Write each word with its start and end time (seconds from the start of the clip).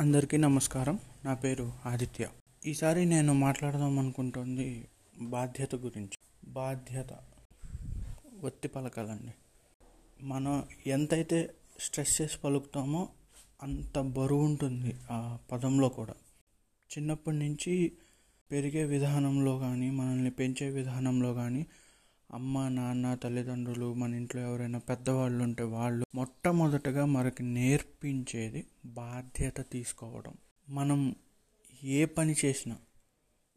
అందరికీ 0.00 0.36
నమస్కారం. 0.36 0.98
నా 1.24 1.34
పేరు 1.34 1.72
ఆదిత్య. 1.86 2.28
ఈసారి 2.66 3.04
నేను 3.04 3.34
మాట్లాడదాం 3.34 3.98
అనుకుంటుంది 3.98 4.88
బాధ్యత 5.18 5.74
గురించి. 5.74 6.16
బాధ్యత. 6.44 7.06
ఒత్తి 8.44 8.68
పలకాలండి. 8.68 9.34
మనం 10.24 10.64
ఎంతైతే 10.86 11.54
స్ట్రెస్ 11.80 12.22
చేసి 12.22 12.38
పలుకుతామో 12.44 13.08
అంత 13.62 13.98
బరువు 13.98 14.44
ఉంటుంది 14.44 14.96
ఆ 15.10 15.38
పదంలో 15.52 15.88
కూడా. 15.88 16.12
చిన్నప్పటి 16.98 17.36
నుంచి 17.36 17.92
పెరిగే 18.52 18.84
విధానంలో 18.84 19.58
కానీ 19.58 19.90
మనల్ని 19.90 20.30
పెంచే 20.30 20.70
విధానంలో 20.70 21.34
కానీ 21.34 21.66
అమ్మ 22.34 22.68
నాన్న 22.68 23.14
తల్లిదండ్రులు 23.14 23.94
మన 23.94 24.14
ఇంట్లో 24.14 24.42
ఎవరైనా 24.42 24.78
పెద్దవాళ్ళు 24.78 25.44
ఉంటే 25.44 25.62
వాళ్ళు 25.62 26.06
మొట్టమొదటగా 26.14 27.04
మనకి 27.04 27.42
నేర్పించేది 27.42 28.66
బాధ్యత 28.84 29.70
తీసుకోవడం. 29.70 30.34
మనం 30.68 31.14
ఏ 31.82 32.04
పని 32.04 32.34
చేసినా 32.44 32.78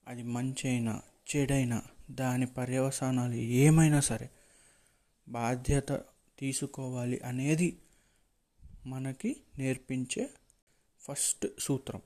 అది 0.08 0.24
మంచి 0.24 0.70
అయినా 0.70 1.02
చెడైనా 1.36 1.82
దాని 2.12 2.46
పర్యవసానాలు 2.46 3.34
ఏమైనా 3.34 4.00
సరే 4.00 4.30
బాధ్యత 5.28 5.92
తీసుకోవాలి 6.40 7.20
అనేది 7.20 7.80
మనకి 8.86 9.36
నేర్పించే 9.58 10.30
ఫస్ట్ 11.00 11.48
సూత్రం. 11.60 12.02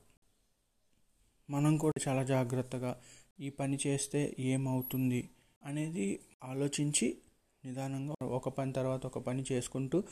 మనం 1.50 1.76
కూడా 1.76 2.08
చాలా 2.08 2.22
జాగ్రత్తగా 2.22 3.00
ఈ 3.40 3.50
పని 3.50 3.78
చేస్తే 3.86 4.36
ఏమవుతుంది 4.38 5.30
అనేది 5.68 6.20
ఆలోచించి 6.44 7.16
నిదానంగా 7.64 8.26
ఒక 8.26 8.48
పని 8.48 8.72
తర్వాత 8.72 9.06
ఒక 9.06 9.18
పని 9.18 9.44
చేసుకుంటూ 9.52 10.02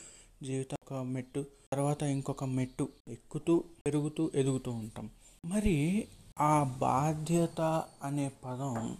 జీవితం 0.43 0.77
ఒక 0.83 0.93
మెట్టు 0.93 1.45
తర్వాత 1.73 2.03
ఇంకొక 2.03 2.43
మెట్టు 2.43 2.89
ఎక్కుతూ 3.07 3.63
పెరుగుతూ 3.85 4.31
ఎదుగుతూ 4.35 4.71
ఉంటాం. 4.71 5.09
మరి 5.45 6.07
ఆ 6.39 6.63
బాధ్యత 6.63 7.83
అనే 8.03 8.31
పదం 8.45 8.97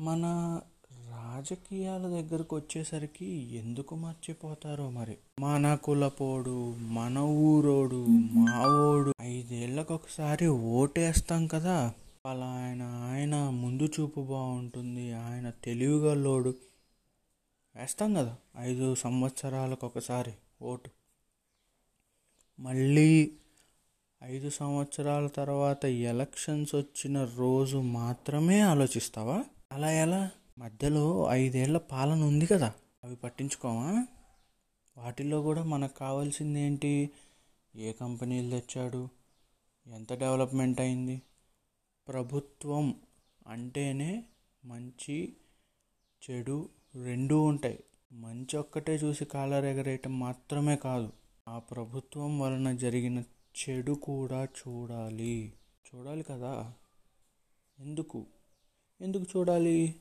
మన 0.00 0.60
రాజకీయాల 0.90 2.20
దగ్గరకు 2.20 2.56
వచ్చేసరికి 2.56 3.26
ఎందుకు 3.54 3.94
మర్చిపోతారో 3.94 4.90
మరి? 4.90 5.16
మన 5.40 5.74
కులపోడు 5.74 6.74
మన 6.76 7.18
ఊరోడు 7.18 8.06
మావోడు 8.08 9.12
ఐదేళ్ళకు 9.20 9.94
ఒకసారి 9.94 10.46
ఓటేస్తాం 10.46 11.46
కదా? 11.46 11.94
అలా 12.26 12.46
ఆయన 12.46 12.82
ఆయన 12.82 13.43
ముందు 13.74 13.92
చూపు 14.00 14.20
బాగుంటుంది. 14.20 15.12
ఆయన 15.12 15.50
తెలివిగా 15.50 16.14
లోడు. 16.14 16.54
వేస్తాం 17.76 18.14
కదా 18.14 18.36
ఐదు 18.58 18.94
సంవత్సరాలకు 18.94 19.86
ఒకసారి 19.86 20.32
ఓటు. 20.62 20.90
మళ్ళీ 22.60 23.32
ఐదు 24.24 24.50
సంవత్సరాల 24.50 25.26
తర్వాత 25.26 25.84
ఎలక్షన్స్ 25.84 26.74
వచ్చిన 26.74 27.24
రోజు 27.24 27.76
మాత్రమే 27.78 28.60
ఆలోచిస్తావా? 28.60 29.44
అలా 29.72 29.90
ఎలా? 29.90 30.30
మధ్యలో 30.58 31.28
ఐదేళ్ళ 31.30 31.78
పాలన 31.78 32.22
ఉంది 32.22 32.46
కదా 32.46 32.74
అవి 33.04 33.16
పట్టించుకోవా? 33.16 34.06
వాటిల్లో 34.96 35.42
కూడా 35.42 35.64
మనకు 35.64 35.98
కావాల్సింది 35.98 36.60
ఏంటి? 36.60 37.10
ఏ 37.76 37.92
కంపెనీలు 37.92 38.50
తెచ్చాడు? 38.50 39.08
ఎంత 39.86 40.12
డెవలప్మెంట్ 40.12 40.80
అయింది? 40.80 41.22
ప్రభుత్వం 42.08 42.94
అంటేనే 43.46 44.24
మంచి 44.64 45.36
చెడు 46.30 46.68
రెండూ 47.02 47.42
ఉంటాయి. 47.42 47.84
మంచి 48.12 48.56
ఒక్కటే 48.56 48.94
చూసి 48.94 49.24
కాలర్ 49.24 49.64
ఎగరేయటం 49.64 50.18
మాత్రమే 50.18 50.76
కాదు. 50.76 51.12
ఆ 51.48 51.58
ప్రభుత్వం 51.58 52.38
వలన 52.38 52.76
జరిగిన 52.76 53.22
చెడు 53.60 53.92
కూడా 53.92 54.44
చూడాలి. 54.44 55.52
చూడాలి 55.94 56.22
కదా? 56.22 56.74
ఎందుకు? 57.78 58.26
ఎందుకు 59.00 59.24
చూడాలి? 59.36 59.94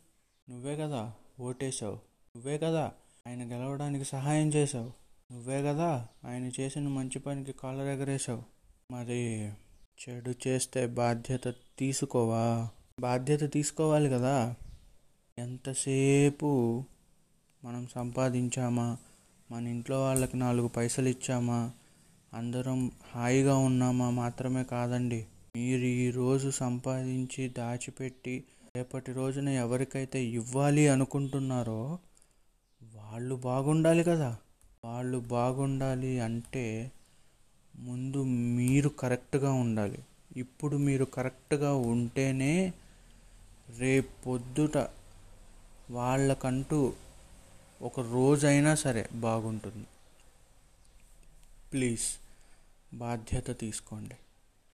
నువ్వే 0.49 0.75
కదా 0.75 1.13
ఓటేశావు. 1.39 1.95
నువ్వే 2.35 2.57
కదా 2.57 2.93
ఆయన 3.27 3.51
గెలవడానికి 3.51 4.05
సహాయం 4.05 4.49
చేశావు. 4.49 4.91
నువ్వే 5.33 5.63
కదా 5.63 6.07
ఆయన 6.25 6.51
చేసిన 6.59 6.87
మంచి 6.87 7.19
పనికి 7.19 7.51
కాలర్ 7.51 7.87
ఎగరేశావు. 7.87 8.43
మరి 8.91 9.51
చెడు 10.09 10.33
చేస్తే 10.47 10.87
బాధ్యత 10.87 11.47
తీసుకోవా? 11.79 12.69
బాధ్యత 12.99 13.53
తీసుకోవాలి 13.53 14.09
కదా. 14.09 14.55
ఎంతసేపు 15.39 16.83
మనం 17.63 17.87
సంపాదించామా? 17.95 18.97
మన 19.51 19.67
ఇంట్లో 19.67 20.01
వాళ్ళకి 20.01 20.37
నాలుగు 20.37 20.67
పైసలు 20.67 21.09
ఇచ్చామా? 21.09 21.71
అందరం 22.33 22.91
హాయిగా 23.15 23.57
ఉన్నామా 23.57 24.09
మాత్రమే 24.09 24.63
కాదండి. 24.63 25.25
మీరు 25.55 25.85
ఈరోజు 25.85 26.49
సంపాదించి 26.49 27.49
దాచిపెట్టి 27.49 28.43
రేపటి 28.75 29.13
రోజున 29.13 29.49
ఎవరికైతే 29.49 30.25
ఇవ్వాలి 30.25 30.87
అనుకుంటున్నారో 30.87 31.97
వాళ్ళు 32.95 33.35
బాగుండాలి 33.35 34.03
కదా. 34.03 34.37
వాళ్ళు 34.85 35.19
బాగుండాలి 35.19 36.19
అంటే 36.19 36.91
ముందు 37.75 38.23
మీరు 38.23 38.89
కరెక్ట్గా 38.89 39.53
ఉండాలి. 39.53 39.99
ఇప్పుడు 40.37 40.77
మీరు 40.77 41.05
కరెక్ట్గా 41.05 41.75
ఉంటేనే 41.75 42.73
రేపొద్దుట 43.77 44.77
వాళ్ళకంటూ 45.91 46.93
ఒక 47.81 47.99
రోజైనా 47.99 48.75
సరే 48.75 49.09
బాగుంటుంది. 49.13 49.87
ప్లీజ్ 51.73 52.07
బాధ్యత 52.93 53.59
తీసుకోండి. 53.59 54.15